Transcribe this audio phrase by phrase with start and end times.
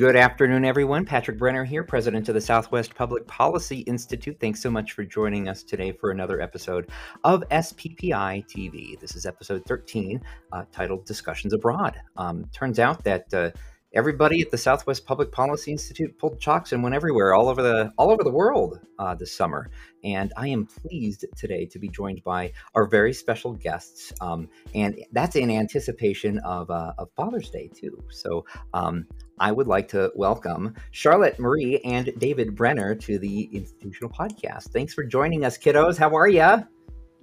[0.00, 1.04] Good afternoon, everyone.
[1.04, 4.38] Patrick Brenner here, president of the Southwest Public Policy Institute.
[4.40, 6.88] Thanks so much for joining us today for another episode
[7.22, 8.98] of SPPI TV.
[8.98, 10.18] This is episode 13,
[10.52, 12.00] uh, titled Discussions Abroad.
[12.16, 13.50] Um, turns out that uh,
[13.92, 17.92] everybody at the Southwest Public Policy Institute pulled chalks and went everywhere, all over the
[17.98, 19.70] all over the world uh, this summer.
[20.04, 24.98] And I am pleased today to be joined by our very special guests, um, and
[25.12, 28.02] that's in anticipation of, uh, of Father's Day too.
[28.10, 29.06] So um,
[29.38, 34.72] I would like to welcome Charlotte Marie and David Brenner to the Institutional Podcast.
[34.72, 35.98] Thanks for joining us, kiddos.
[35.98, 36.66] How are you?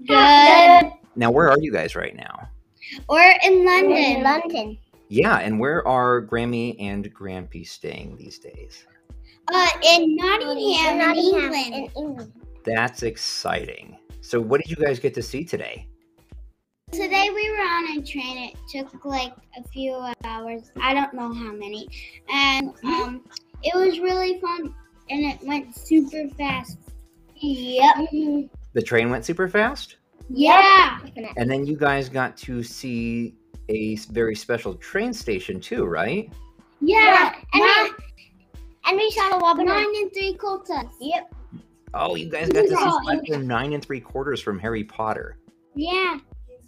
[0.06, 0.92] Good.
[1.16, 2.50] Now, where are you guys right now?
[3.10, 3.98] We're in London.
[3.98, 4.78] in London.
[5.10, 8.86] Yeah, and where are Grammy and Grampy staying these days?
[9.54, 11.74] Uh, in Nottingham, in Nottingham, England.
[11.74, 12.34] in England.
[12.66, 13.98] That's exciting.
[14.22, 15.88] So, what did you guys get to see today?
[16.92, 18.50] Today we were on a train.
[18.50, 20.72] It took like a few hours.
[20.82, 21.88] I don't know how many.
[22.30, 23.24] And um,
[23.64, 24.74] it was really fun,
[25.10, 26.78] and it went super fast.
[27.36, 28.10] Yep.
[28.74, 29.98] The train went super fast?
[30.30, 31.00] Yeah.
[31.38, 33.36] And then you guys got to see
[33.70, 36.32] a s- very special train station too, right?
[36.82, 37.34] Yeah.
[37.54, 38.32] And nine, we,
[38.86, 39.66] and we saw the wobbler.
[39.66, 40.92] nine and three quarters.
[41.00, 41.34] Yep.
[41.94, 43.38] Oh, you guys got to see Yeah.
[43.38, 45.38] nine and three quarters from Harry Potter.
[45.76, 46.20] Yeah.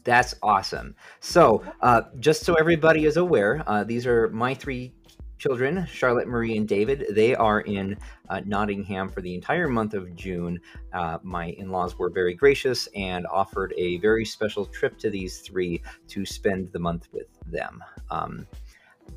[0.03, 0.95] That's awesome.
[1.19, 4.93] So, uh, just so everybody is aware, uh, these are my three
[5.39, 7.07] children, Charlotte, Marie, and David.
[7.11, 7.97] They are in
[8.29, 10.59] uh, Nottingham for the entire month of June.
[10.93, 15.39] Uh, my in laws were very gracious and offered a very special trip to these
[15.39, 17.83] three to spend the month with them.
[18.11, 18.45] Um,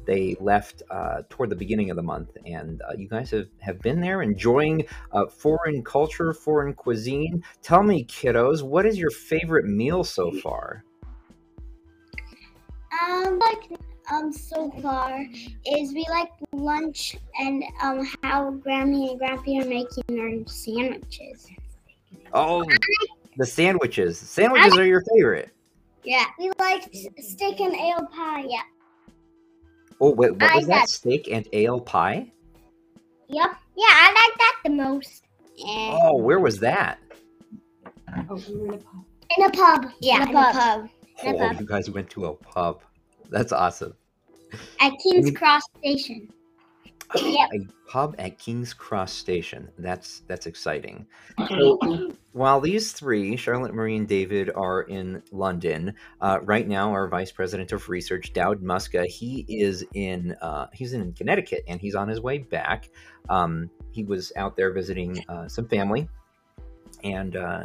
[0.06, 3.78] they left uh, toward the beginning of the month, and uh, you guys have, have
[3.80, 7.44] been there enjoying uh, foreign culture, foreign cuisine.
[7.62, 10.84] Tell me, kiddos, what is your favorite meal so far?
[13.06, 13.78] Um, like
[14.10, 15.24] um, so far
[15.66, 21.48] is we like lunch and um how Grammy and Grampy are making our sandwiches.
[22.32, 22.64] Oh,
[23.36, 24.18] the sandwiches.
[24.18, 25.50] Sandwiches are your favorite.
[26.04, 26.24] Yeah.
[26.38, 28.44] We like steak and ale pie.
[28.48, 28.62] Yeah.
[30.00, 30.78] Oh, wait, what I was that?
[30.80, 32.32] got- Steak and ale pie?
[33.28, 33.50] Yep.
[33.76, 35.22] Yeah, I like that the most.
[35.64, 36.98] And Oh, where was that?
[38.16, 39.84] In a pub.
[39.84, 40.54] in yeah, in in a a pub.
[40.54, 40.88] pub
[41.24, 41.60] In a Oh, pub.
[41.60, 42.82] you guys went to a pub.
[43.32, 43.94] That's awesome.
[44.80, 46.28] at King's Cross Station.
[47.14, 47.50] Yep.
[47.52, 49.68] A pub at King's Cross Station.
[49.76, 51.06] That's that's exciting.
[51.46, 51.78] So,
[52.32, 57.30] while these three, Charlotte, Marie, and David, are in London uh, right now, our Vice
[57.30, 62.08] President of Research, Dowd Muska, he is in uh, he's in Connecticut and he's on
[62.08, 62.88] his way back.
[63.28, 66.08] Um, he was out there visiting uh, some family
[67.04, 67.64] and uh,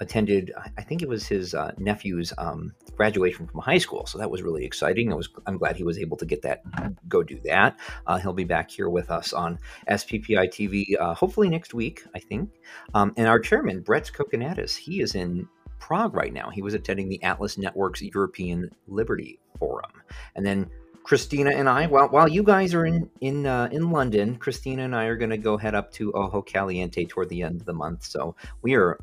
[0.00, 0.52] attended.
[0.76, 4.42] I- think it was his uh, nephew's um, graduation from high school, so that was
[4.42, 5.12] really exciting.
[5.12, 6.62] I was I'm glad he was able to get that
[7.08, 7.78] go do that.
[8.06, 9.58] Uh, he'll be back here with us on
[9.90, 12.50] SPPI TV uh, hopefully next week, I think.
[12.94, 15.46] Um, and our chairman, Brett Kokinadis, he is in
[15.78, 16.50] Prague right now.
[16.50, 19.90] He was attending the Atlas Network's European Liberty Forum.
[20.34, 20.70] And then
[21.08, 24.94] Christina and I, while, while you guys are in in uh, in London, Christina and
[24.94, 27.72] I are going to go head up to Ojo Caliente toward the end of the
[27.72, 28.04] month.
[28.04, 28.98] So we are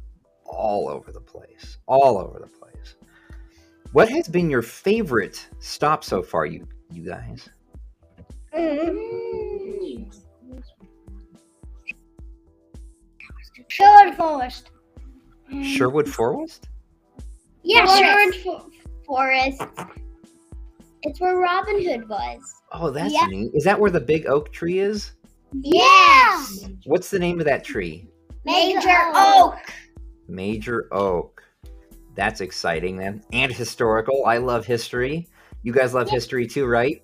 [0.56, 2.96] all over the place, all over the place.
[3.92, 7.50] What has been your favorite stop so far, you you guys?
[13.68, 14.70] Sherwood Forest.
[15.64, 16.68] Sherwood Forest?
[17.64, 18.04] Yeah, Forest.
[18.04, 18.70] Sherwood Fo-
[19.06, 19.62] Forest.
[21.04, 22.42] It's where Robin Hood was.
[22.72, 23.28] Oh, that's Yeah.
[23.28, 23.52] neat.
[23.54, 25.12] Is that where the big oak tree is?
[25.54, 26.68] Yes.
[26.86, 28.08] What's the name of that tree?
[28.44, 29.58] Major Major Oak.
[30.28, 31.44] Major Oak.
[32.16, 33.24] That's exciting then.
[33.34, 34.26] And historical.
[34.26, 35.28] I love history.
[35.64, 37.02] You guys love history too, right?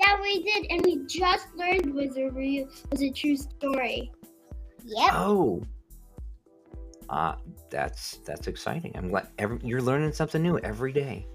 [0.00, 4.10] Yeah, we did, and we just learned was a real was a true story.
[4.84, 5.10] Yep.
[5.12, 5.62] Oh.
[7.08, 7.36] Uh,
[7.68, 8.92] that's that's exciting.
[8.96, 11.26] I'm glad every, you're learning something new every day.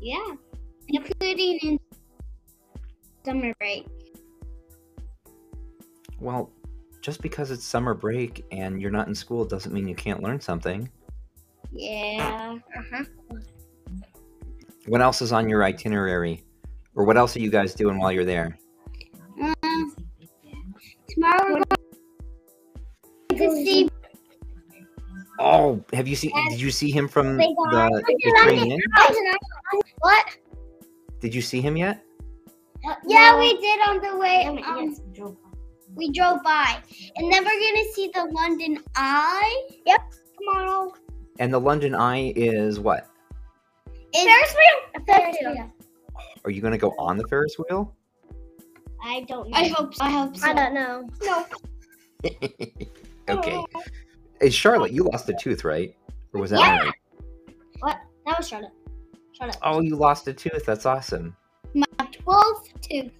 [0.00, 0.34] Yeah,
[0.88, 1.80] including in
[3.24, 3.86] summer break.
[6.18, 6.50] Well,
[7.06, 10.40] just because it's summer break and you're not in school doesn't mean you can't learn
[10.40, 10.90] something.
[11.70, 12.58] Yeah.
[12.76, 13.04] Uh-huh.
[14.86, 16.42] What else is on your itinerary?
[16.96, 18.58] Or what else are you guys doing while you're there?
[19.40, 19.94] Um,
[21.08, 21.62] tomorrow
[23.30, 23.88] we're going to see.
[25.38, 28.80] Oh, have you seen did you see him from the, got- the train in?
[30.00, 30.26] What?
[31.20, 32.02] Did you see him yet?
[33.06, 34.44] Yeah, we did on the way.
[34.46, 35.30] Um, Um, yes.
[35.96, 36.76] We drove by,
[37.16, 39.68] and then we're gonna see the London Eye.
[39.86, 40.00] Yep.
[40.38, 40.92] Tomorrow.
[41.38, 43.08] And the London Eye is what?
[44.12, 45.04] It's Ferris wheel.
[45.06, 45.72] Ferris wheel.
[46.44, 47.94] Are you going to go on the Ferris wheel?
[49.02, 49.56] I don't know.
[49.56, 49.94] I hope.
[49.94, 50.04] so.
[50.04, 50.46] I hope so.
[50.48, 51.08] I don't know.
[51.22, 51.46] No.
[53.28, 53.64] okay.
[54.40, 55.94] Hey, Charlotte, you lost a tooth, right?
[56.32, 56.76] Or was that Yeah.
[56.76, 56.92] Mary?
[57.80, 58.00] What?
[58.26, 58.72] That was Charlotte.
[59.32, 59.58] Charlotte.
[59.62, 60.64] Oh, you lost a tooth.
[60.64, 61.36] That's awesome.
[62.12, 63.12] Twelve tooth.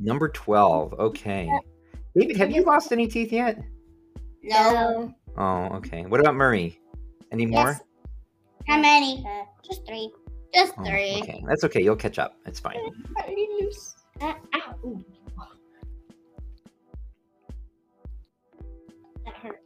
[0.00, 0.94] Number 12.
[0.94, 1.50] Okay.
[2.16, 3.62] David, have you lost any teeth yet?
[4.42, 5.14] No.
[5.36, 6.02] Oh, okay.
[6.06, 6.80] What about Murray?
[7.30, 7.66] Any more?
[7.68, 7.80] Yes.
[8.66, 9.24] How many?
[9.26, 10.10] Uh, just three.
[10.54, 11.20] Just Oh, three.
[11.22, 11.42] okay.
[11.46, 11.82] That's okay.
[11.82, 12.34] You'll catch up.
[12.46, 12.76] It's fine.
[14.20, 15.04] Uh, ow.
[19.24, 19.62] That hurt.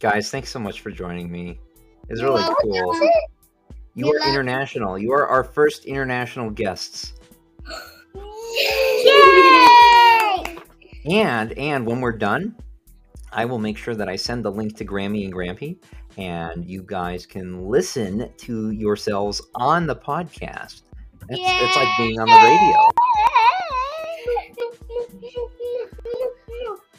[0.00, 1.58] Guys, thanks so much for joining me.
[2.08, 3.00] It's really cool.
[3.94, 4.98] You are international.
[4.98, 7.14] You are our first international guests.
[11.08, 12.54] And and when we're done,
[13.32, 15.78] I will make sure that I send the link to Grammy and Grampy,
[16.16, 20.82] and you guys can listen to yourselves on the podcast.
[21.28, 22.88] It's, it's like being on the radio.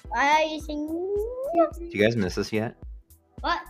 [0.10, 1.16] Why are you singing?
[1.56, 2.76] Do you guys miss us yet?
[3.42, 3.62] What?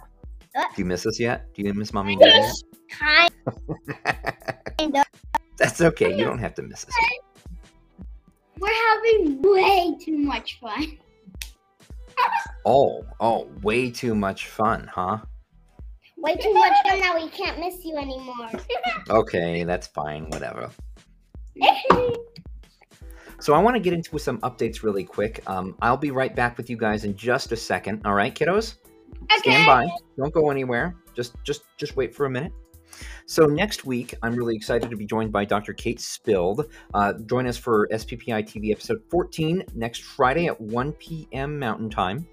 [0.54, 1.54] Do you miss us yet?
[1.54, 2.52] Do you miss mommy and daddy?
[2.90, 3.32] Kind?
[5.58, 6.16] That's okay.
[6.16, 6.94] You don't have to miss us.
[7.02, 7.33] Yet.
[8.64, 10.98] We're having way too much fun.
[12.66, 15.18] Oh, oh, way too much fun, huh?
[16.16, 18.50] Way too much fun that we can't miss you anymore.
[19.10, 20.30] Okay, that's fine.
[20.30, 20.70] Whatever.
[23.40, 25.44] So I want to get into some updates really quick.
[25.48, 28.02] Um, I'll be right back with you guys in just a second.
[28.06, 28.76] All right, kiddos,
[29.24, 29.52] Okay.
[29.52, 29.86] stand by.
[30.16, 30.96] Don't go anywhere.
[31.14, 32.54] Just, just, just wait for a minute.
[33.26, 35.74] So next week, I'm really excited to be joined by Dr.
[35.74, 36.70] Kate Spilde.
[36.94, 41.60] Uh, join us for SPPI TV episode 14 next Friday at 1 p.m.
[41.60, 42.28] Mountain Time.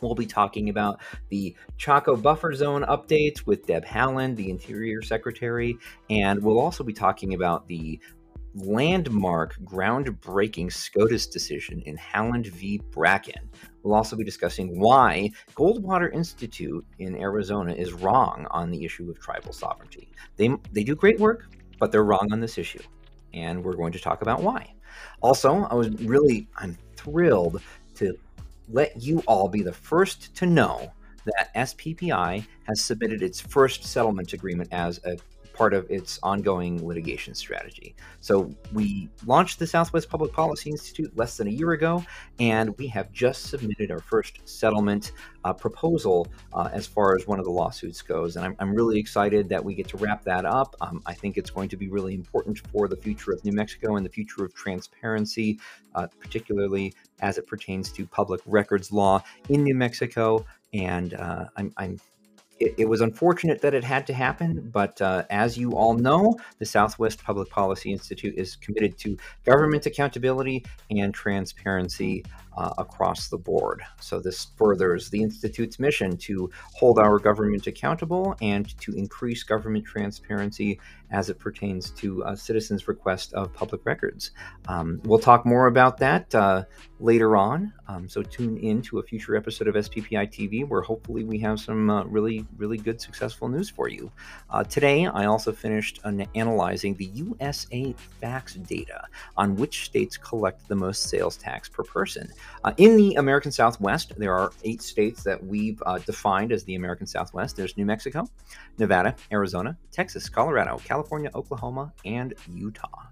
[0.00, 1.00] We'll be talking about
[1.30, 5.76] the Chaco buffer zone updates with Deb Haaland, the Interior Secretary,
[6.10, 7.98] and we'll also be talking about the
[8.54, 12.80] landmark, groundbreaking SCOTUS decision in Haaland v.
[12.90, 13.48] Brackeen.
[13.82, 19.20] We'll also be discussing why Goldwater Institute in Arizona is wrong on the issue of
[19.20, 20.10] tribal sovereignty.
[20.36, 21.48] They, they do great work,
[21.78, 22.82] but they're wrong on this issue.
[23.32, 24.74] And we're going to talk about why.
[25.20, 27.60] Also, I was really, I'm thrilled
[27.96, 28.16] to
[28.68, 30.92] let you all be the first to know
[31.26, 35.16] that SPPI has submitted its first settlement agreement as a
[35.54, 37.94] part of its ongoing litigation strategy.
[38.20, 42.04] So we launched the Southwest Public Policy Institute less than a year ago,
[42.38, 45.12] and we have just submitted our first settlement
[45.44, 48.36] uh, proposal uh, as far as one of the lawsuits goes.
[48.36, 50.74] And I'm, I'm really excited that we get to wrap that up.
[50.80, 53.96] Um, I think it's going to be really important for the future of New Mexico
[53.96, 55.60] and the future of transparency,
[55.94, 60.44] uh, particularly as it pertains to public records law in New Mexico.
[60.72, 62.00] And uh, I'm, I'm
[62.60, 66.36] it, it was unfortunate that it had to happen, but uh, as you all know,
[66.58, 72.24] the Southwest Public Policy Institute is committed to government accountability and transparency
[72.56, 73.82] uh, across the board.
[74.00, 79.84] So, this furthers the Institute's mission to hold our government accountable and to increase government
[79.84, 80.80] transparency
[81.10, 84.32] as it pertains to uh, citizens' request of public records.
[84.66, 86.64] Um, we'll talk more about that uh,
[86.98, 87.72] later on.
[87.86, 91.60] Um, so tune in to a future episode of SPPI TV where hopefully we have
[91.60, 94.10] some uh, really, really good, successful news for you.
[94.50, 99.04] Uh, today, I also finished an- analyzing the USA fax data
[99.36, 102.32] on which states collect the most sales tax per person.
[102.64, 106.74] Uh, in the American Southwest, there are eight states that we've uh, defined as the
[106.76, 107.56] American Southwest.
[107.56, 108.26] There's New Mexico,
[108.78, 113.08] Nevada, Arizona, Texas, Colorado, California, Oklahoma, and Utah.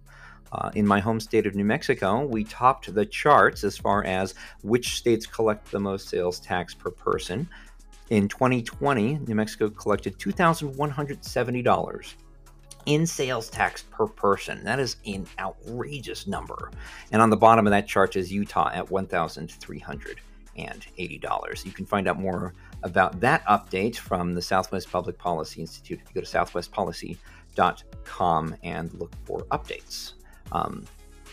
[0.53, 4.35] Uh, in my home state of New Mexico, we topped the charts as far as
[4.63, 7.49] which states collect the most sales tax per person.
[8.11, 12.15] In 2020, New Mexico collected $2,170
[12.87, 14.63] in sales tax per person.
[14.65, 16.71] That is an outrageous number.
[17.11, 21.65] And on the bottom of that chart is Utah at $1,380.
[21.65, 26.09] You can find out more about that update from the Southwest Public Policy Institute if
[26.09, 30.15] you go to southwestpolicy.com and look for updates.
[30.51, 30.85] Um,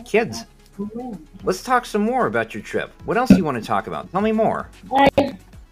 [0.05, 0.45] kids,
[1.43, 2.91] let's talk some more about your trip.
[3.05, 4.11] What else do you want to talk about?
[4.11, 4.69] Tell me more.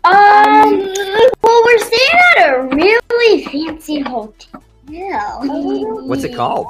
[0.03, 0.93] Um,
[1.43, 4.63] well, we're staying at a really fancy hotel.
[4.87, 6.67] What's it called?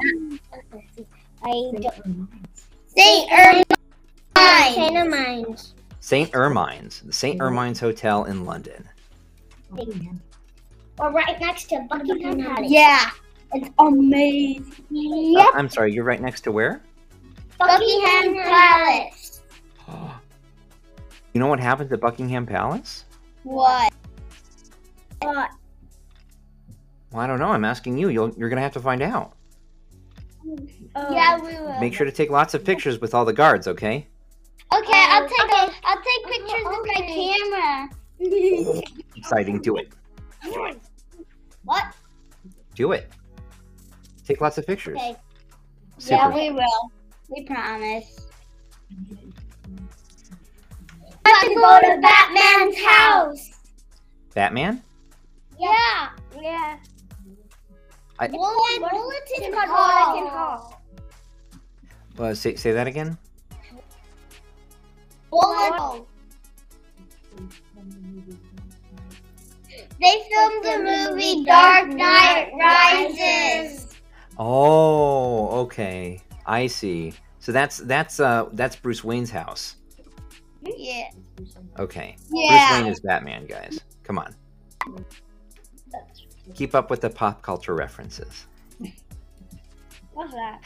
[1.44, 2.28] I don't.
[2.96, 3.32] St.
[3.32, 3.64] Irmine.
[4.74, 5.74] Santa Mines.
[6.00, 6.32] St.
[6.32, 7.40] Ermin's, the St.
[7.40, 8.88] Ermin's Hotel in London.
[9.72, 12.72] We're right next to Buckingham Palace.
[12.72, 13.10] Yeah,
[13.54, 15.36] it's amazing.
[15.38, 16.82] Uh, I'm sorry, you're right next to where?
[17.58, 19.42] Buckingham Palace.
[21.34, 23.06] You know what happens at Buckingham Palace?
[23.44, 23.94] What?
[25.22, 25.52] What?
[27.18, 27.50] Well, I don't know.
[27.50, 28.10] I'm asking you.
[28.10, 29.34] You'll, you're going to have to find out.
[30.96, 31.12] Oh.
[31.12, 31.80] yeah, we will.
[31.80, 34.06] Make sure to take lots of pictures with all the guards, okay?
[34.72, 35.66] Okay, I'll um, take okay.
[35.66, 38.84] a, I'll take pictures with my camera.
[39.16, 39.64] Exciting.
[39.64, 39.92] Do it.
[41.64, 41.86] what?
[42.76, 43.12] Do it.
[44.24, 44.98] Take lots of pictures.
[44.98, 45.16] Okay.
[45.98, 46.16] Super.
[46.18, 46.92] Yeah, we will.
[47.30, 48.28] We promise.
[51.26, 53.60] Have to go to Batman's house.
[54.36, 54.84] Batman?
[55.60, 56.10] Yeah.
[56.40, 56.78] Yeah.
[58.20, 60.14] I- Bullet, Bulletin called Hall.
[60.14, 60.82] Bulletin Hall.
[62.20, 63.18] Uh, say, say that again?
[65.30, 66.04] Bullet.
[70.00, 73.88] They filmed the movie Dark Knight Rises.
[74.38, 76.22] Oh, okay.
[76.46, 77.14] I see.
[77.40, 79.78] So that's that's uh that's Bruce Wayne's house.
[80.62, 81.10] Yeah.
[81.80, 82.16] Okay.
[82.32, 82.70] Yeah.
[82.70, 83.80] Bruce Wayne is Batman, guys.
[84.04, 84.36] Come on.
[86.56, 88.48] Keep up with the pop culture references.
[90.14, 90.62] What's that?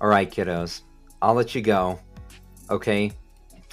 [0.00, 0.82] All right, kiddos.
[1.20, 1.98] I'll let you go.
[2.70, 3.12] Okay.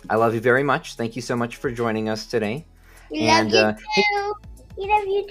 [0.10, 0.96] I love you very much.
[0.96, 2.66] Thank you so much for joining us today.
[3.10, 4.34] We and love uh, you too.
[4.78, 5.28] We love you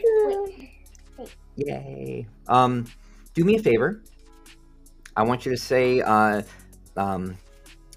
[1.18, 1.26] too.
[1.56, 2.26] Yay.
[2.49, 2.87] Um,
[3.35, 4.02] do me a favor.
[5.16, 6.42] I want you to say, uh,
[6.97, 7.37] um,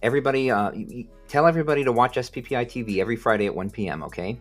[0.01, 4.03] everybody, uh, you, you- tell everybody to watch SPPI TV every Friday at 1 p.m.,
[4.03, 4.39] okay?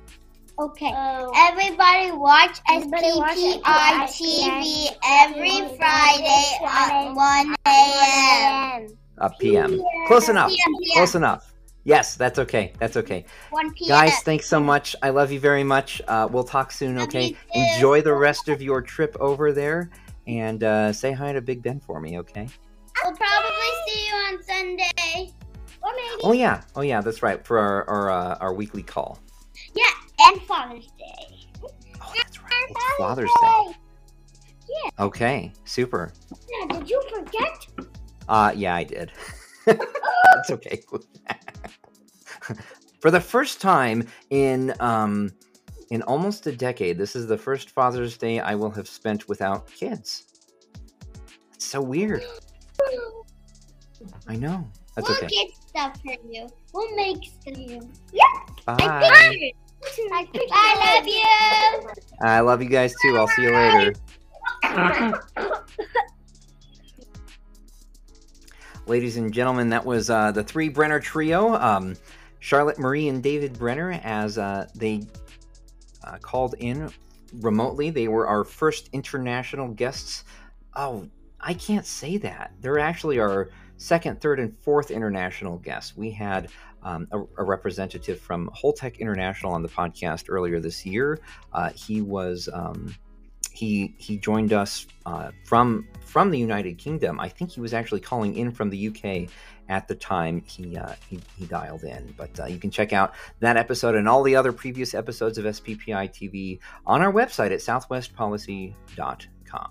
[0.58, 0.92] Okay.
[0.94, 1.32] Oh.
[1.34, 8.98] Everybody watch Everybody watch TV every Friday at 1 a.m.
[9.18, 9.82] Uh, PM.
[10.06, 10.50] Close enough.
[10.50, 10.96] PM, PM.
[10.96, 11.54] Close enough.
[11.82, 12.72] Yes, that's okay.
[12.78, 13.24] That's okay.
[13.50, 13.88] 1 p.m.
[13.88, 14.94] Guys, thanks so much.
[15.02, 16.00] I love you very much.
[16.06, 17.36] Uh, we'll talk soon, Love okay?
[17.54, 19.90] Enjoy the rest of your trip over there
[20.26, 22.48] and uh, say hi to Big Ben for me, okay?
[23.02, 25.32] We'll probably see you on Sunday.
[25.82, 26.22] Or maybe.
[26.22, 26.62] Oh, yeah.
[26.74, 27.44] Oh, yeah, that's right.
[27.44, 29.18] For our, our, uh, our weekly call.
[30.26, 31.46] And Father's Day.
[31.62, 32.66] Oh, that's right.
[32.68, 33.76] It's Father's Day.
[34.68, 35.04] Yeah.
[35.04, 36.12] Okay, super.
[36.30, 37.66] Yeah, did you forget?
[38.28, 39.12] Uh, yeah, I did.
[39.66, 40.82] That's okay.
[43.00, 45.30] For the first time in um,
[45.90, 49.66] in almost a decade, this is the first Father's Day I will have spent without
[49.66, 50.24] kids.
[51.54, 52.24] It's so weird.
[54.26, 54.66] I know.
[54.96, 55.28] That's we'll okay.
[55.28, 56.48] get stuff for you.
[56.72, 57.90] We'll make stuff for you.
[58.66, 59.52] Bye.
[60.52, 61.90] I love you.
[62.22, 63.16] I love you guys too.
[63.16, 63.94] I'll see you later.
[68.86, 71.54] Ladies and gentlemen, that was uh, the three Brenner trio.
[71.54, 71.96] Um,
[72.40, 75.06] Charlotte Marie and David Brenner, as uh, they
[76.04, 76.90] uh, called in
[77.40, 77.88] remotely.
[77.90, 80.24] They were our first international guests.
[80.74, 81.08] Oh,
[81.40, 82.52] I can't say that.
[82.60, 83.48] They're actually our
[83.78, 85.96] second, third, and fourth international guests.
[85.96, 86.48] We had
[86.84, 91.18] um, a, a representative from Holtec International on the podcast earlier this year.
[91.52, 92.94] Uh, he was um,
[93.54, 97.20] he he joined us uh, from from the United Kingdom.
[97.20, 99.30] I think he was actually calling in from the UK
[99.68, 102.12] at the time he uh, he, he dialed in.
[102.16, 105.44] But uh, you can check out that episode and all the other previous episodes of
[105.44, 109.70] SPPI TV on our website at southwestpolicy.com.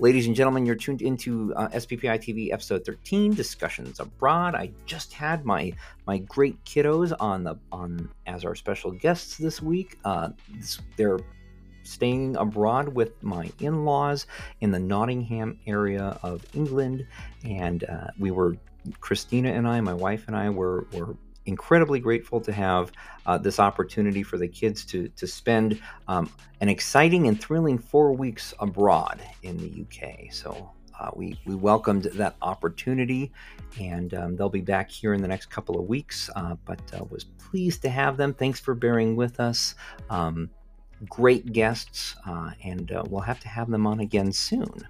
[0.00, 4.54] Ladies and gentlemen, you're tuned into uh, SPPI TV episode 13, discussions abroad.
[4.54, 5.72] I just had my
[6.06, 9.98] my great kiddos on the on as our special guests this week.
[10.04, 10.28] Uh,
[10.96, 11.18] they're
[11.82, 14.28] staying abroad with my in-laws
[14.60, 17.04] in the Nottingham area of England,
[17.44, 18.56] and uh, we were
[19.00, 22.92] Christina and I, my wife and I, were were incredibly grateful to have
[23.26, 26.30] uh, this opportunity for the kids to to spend um,
[26.60, 30.32] an exciting and thrilling four weeks abroad in the UK.
[30.32, 30.72] So.
[31.00, 33.30] Uh, we, we welcomed that opportunity
[33.80, 37.04] and um, they'll be back here in the next couple of weeks uh, but uh,
[37.04, 39.76] was pleased to have them thanks for bearing with us
[40.10, 40.50] um,
[41.06, 44.88] great guests, uh, and uh, we'll have to have them on again soon.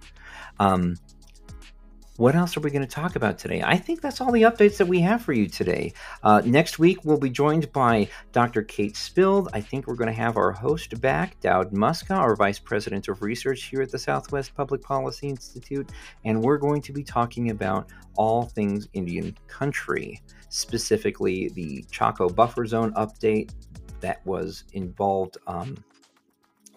[2.18, 3.62] What else are we going to talk about today?
[3.64, 5.92] I think that's all the updates that we have for you today.
[6.25, 8.64] Uh, next week, we'll be joined by Dr.
[8.64, 9.46] Kate Spilde.
[9.52, 13.22] I think we're going to have our host back, Dowd Muska, our Vice President of
[13.22, 15.90] Research here at the Southwest Public Policy Institute,
[16.25, 22.66] and we're going to be talking about all things Indian country, specifically the Chaco Buffer
[22.66, 23.52] Zone update
[24.00, 25.37] that was involved.
[25.46, 25.76] Um,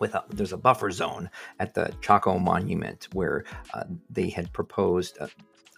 [0.01, 1.29] with a, there's a buffer zone
[1.60, 5.29] at the Chaco Monument where uh, they had proposed a,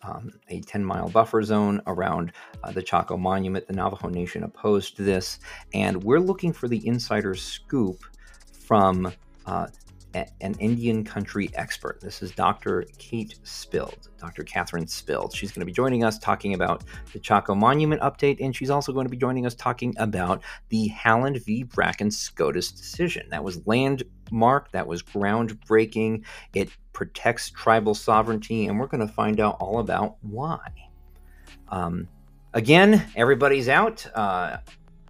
[0.01, 2.31] um, a 10 mile buffer zone around
[2.63, 3.67] uh, the Chaco Monument.
[3.67, 5.39] The Navajo Nation opposed this,
[5.73, 8.03] and we're looking for the insider scoop
[8.51, 9.11] from
[9.45, 9.67] uh,
[10.13, 11.99] an Indian country expert.
[12.01, 12.85] This is Dr.
[12.97, 14.43] Kate Spilde, Dr.
[14.43, 15.35] Catherine Spilde.
[15.35, 18.91] She's going to be joining us talking about the Chaco Monument update, and she's also
[18.93, 21.65] going to be joining us talking about the Haaland v.
[21.65, 23.27] Brackeen SCOTUS decision.
[23.29, 26.23] That was landmark, that was groundbreaking.
[26.53, 30.59] It protects tribal sovereignty, and we're going to find out all about why.
[31.69, 32.07] Um,
[32.53, 34.05] again, everybody's out.
[34.13, 34.57] Uh,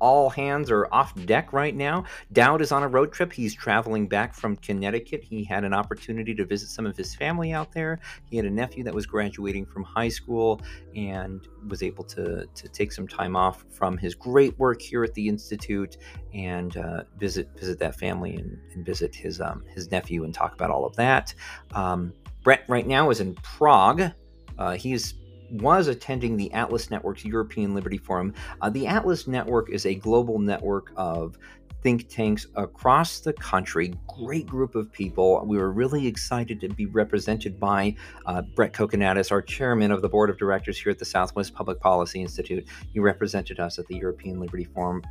[0.04, 2.04] all hands are off deck right now.
[2.34, 3.32] Dowd is on a road trip.
[3.32, 5.24] He's traveling back from Connecticut.
[5.24, 8.02] He had an opportunity to visit some of his family out there.
[8.30, 10.60] He had a nephew that was graduating from high school
[10.94, 15.14] and was able to, to take some time off from his great work here at
[15.14, 15.96] the Institute
[16.34, 20.54] and uh, visit visit that family and, and visit his um, his nephew and talk
[20.54, 21.34] about all of that.
[21.76, 22.12] Um,
[22.44, 24.12] Brett right now is in Prague.
[24.58, 25.14] Uh, he's
[25.54, 28.34] was attending the Atlas Network's European Liberty Forum.
[28.62, 31.38] Uh, the Atlas Network is a global network of
[31.84, 33.94] think tanks across the country.
[34.08, 35.44] Great group of people.
[35.46, 37.96] We were really excited to be represented by
[38.26, 41.80] uh, Brett Kokinadis, our chairman of the board of directors here at the Southwest Public
[41.80, 42.66] Policy Institute.
[42.92, 45.04] He represented us at the European Liberty Forum.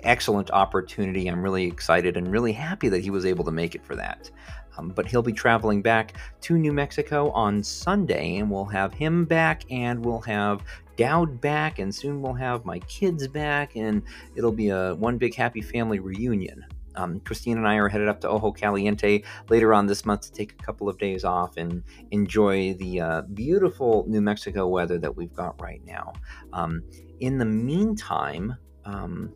[0.00, 1.28] Excellent opportunity.
[1.28, 4.30] I'm really excited and really happy that he was able to make it for that.
[4.76, 9.24] Um, but he'll be traveling back to New Mexico on Sunday, and we'll have him
[9.24, 10.62] back, and we'll have
[10.96, 14.02] Dowd back, and soon we'll have my kids back, and
[14.34, 16.64] it'll be a one big happy family reunion.
[16.94, 20.32] Um, Christine and I are headed up to Ojo Caliente later on this month to
[20.32, 25.16] take a couple of days off and enjoy the uh, beautiful New Mexico weather that
[25.16, 26.12] we've got right now.
[26.52, 26.82] Um,
[27.20, 29.32] in the meantime, um,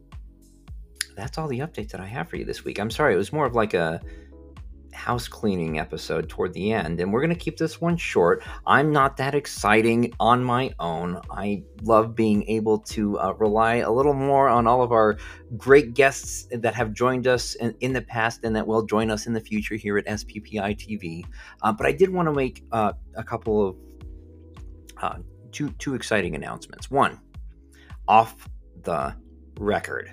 [1.17, 2.79] that's all the updates that I have for you this week.
[2.79, 4.01] I'm sorry, it was more of like a
[4.97, 8.43] house cleaning episode toward the end, and we're going to keep this one short.
[8.67, 11.21] I'm not that exciting on my own.
[11.31, 15.17] I love being able to uh, rely a little more on all of our
[15.57, 19.27] great guests that have joined us in, in, the past and that will join us
[19.27, 21.25] in the future here at SPPI TV.
[21.63, 23.77] Uh, but I did want to make uh, a couple of
[25.01, 25.19] uh,
[25.53, 26.91] two two exciting announcements.
[26.91, 27.21] One,
[28.09, 28.49] off
[28.83, 29.15] the
[29.59, 30.11] record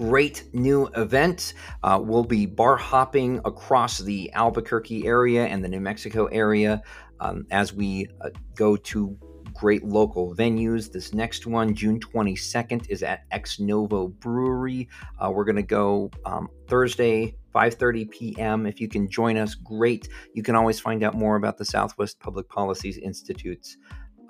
[0.00, 1.52] great new event.
[1.82, 6.80] Uh, we'll be bar hopping across the Albuquerque area and the New Mexico area
[7.20, 9.14] um, as we uh, go to
[9.52, 10.90] great local venues.
[10.90, 14.88] This next one, June 22nd, is at Ex Novo Brewery.
[15.18, 18.64] Uh, we're going to go um, Thursday, 5:30 p.m.
[18.64, 20.08] If you can join us, great.
[20.32, 23.76] You can always find out more about the Southwest Public Policies Institute's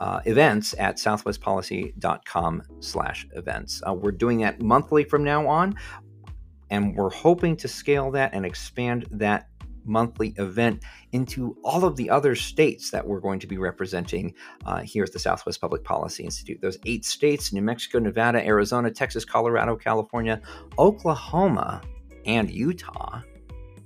[0.01, 3.83] uh, events at southwestpolicy.com slash events.
[3.87, 5.75] Uh, we're doing that monthly from now on,
[6.71, 9.47] and we're hoping to scale that and expand that
[9.85, 10.83] monthly event
[11.13, 14.33] into all of the other states that we're going to be representing
[14.67, 16.61] uh, here at the Southwest Public Policy Institute.
[16.61, 20.41] Those eight states New Mexico, Nevada, Arizona, Texas, Colorado, California,
[20.79, 21.81] Oklahoma,
[22.27, 23.23] and Utah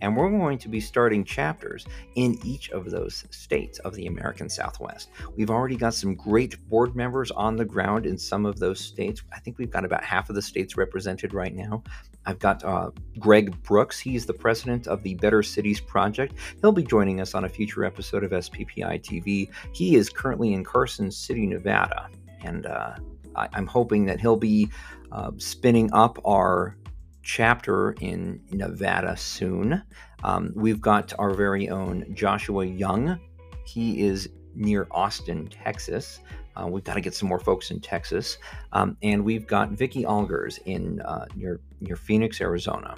[0.04, 4.50] and we're going to be starting chapters in each of those states of the American
[4.50, 5.08] Southwest.
[5.34, 9.22] We've already got some great board members on the ground in some of those states.
[9.32, 11.82] I think we've got about half of the states represented right now.
[12.26, 13.98] I've got uh, Greg Brooks.
[13.98, 16.34] He's the president of the Better Cities Project.
[16.60, 19.48] He'll be joining us on a future episode of SPPI TV.
[19.72, 22.10] He is currently in Carson City, Nevada,
[22.42, 22.96] and uh,
[23.36, 24.68] I- am hoping that he'll be
[25.12, 26.76] uh, spinning up our
[27.24, 29.82] chapter in Nevada soon.
[30.22, 33.18] Um, we've got our very own Joshua Young.
[33.64, 36.20] He is near Austin, Texas.
[36.56, 38.38] Uh, we've got to get some more folks in Texas,
[38.72, 42.94] um, and we've got Vicky Algers in uh, near near Phoenix, Arizona.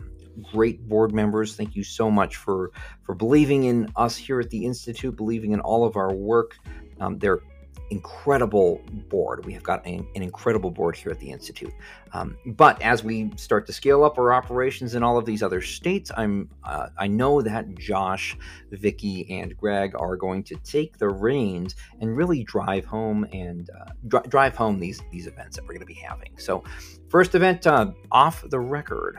[0.52, 1.56] Great board members.
[1.56, 2.70] Thank you so much for
[3.02, 6.58] for believing in us here at the institute, believing in all of our work.
[7.00, 7.40] Um, they're
[7.90, 9.44] incredible board.
[9.44, 11.72] We have got an, an incredible board here at the Institute.
[12.12, 15.60] Um, but as we start to scale up our operations in all of these other
[15.60, 18.36] states, I'm uh, I know that Josh,
[18.70, 23.92] Vicky, and Greg are going to take the reins and really drive home and uh,
[24.08, 26.36] dr- drive home these these events that we're going to be having.
[26.38, 26.64] So,
[27.08, 29.18] first event uh, off the record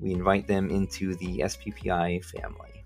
[0.00, 2.84] we invite them into the SPPI family.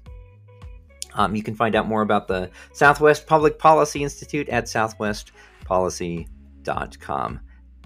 [1.15, 7.41] Um, you can find out more about the Southwest Public Policy Institute at southwestpolicy.com.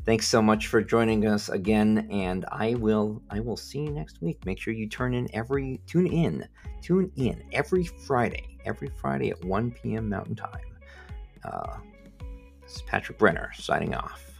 [0.05, 4.21] thanks so much for joining us again, and I will I will see you next
[4.21, 4.45] week.
[4.45, 6.47] Make sure you turn in every tune in
[6.83, 10.09] tune in every Friday, every Friday at 1 p.m.
[10.09, 10.61] Mountain Time.
[11.43, 11.79] Uh,
[12.63, 14.35] this is Patrick Brenner signing off.